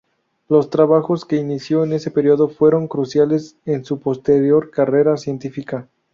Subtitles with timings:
[0.49, 5.87] Los trabajos que inició en ese período fueron cruciales en su posterior carrera científica.